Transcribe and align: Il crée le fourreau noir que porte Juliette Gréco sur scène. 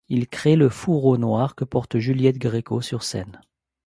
Il 0.09 0.27
crée 0.27 0.55
le 0.55 0.67
fourreau 0.67 1.15
noir 1.17 1.53
que 1.53 1.63
porte 1.63 1.99
Juliette 1.99 2.39
Gréco 2.39 2.81
sur 2.81 3.03
scène. 3.03 3.39